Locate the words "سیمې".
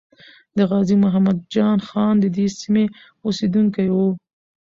2.61-2.85